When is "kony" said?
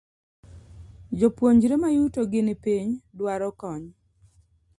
3.59-3.85